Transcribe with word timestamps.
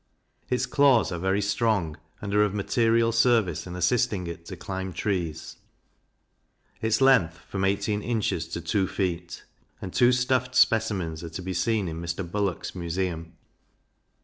Its 0.49 0.65
claws 0.65 1.11
are 1.11 1.19
very 1.19 1.43
strong, 1.43 1.95
and 2.23 2.33
are 2.33 2.43
of 2.43 2.55
material 2.55 3.11
service 3.11 3.67
in 3.67 3.75
assisting 3.75 4.25
it 4.25 4.45
to 4.47 4.57
climb 4.57 4.91
trees; 4.91 5.57
its 6.81 7.01
length 7.01 7.37
from 7.47 7.63
eighteen 7.63 8.01
inches 8.01 8.47
to 8.47 8.61
two 8.61 8.87
feet; 8.87 9.43
and 9.79 9.93
two 9.93 10.11
stuffed 10.11 10.55
specimens 10.55 11.23
are 11.23 11.29
to 11.29 11.43
be 11.43 11.53
seen 11.53 11.87
in 11.87 12.01
Mr. 12.01 12.27
Bullock's 12.27 12.73
Museum. 12.73 13.33